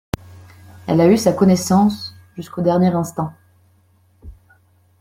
Elle 0.87 0.99
a 0.99 1.07
eu 1.07 1.15
sa 1.15 1.31
connaissance 1.31 2.15
jusqu'au 2.35 2.63
dernier 2.63 2.87
instant. 2.95 3.33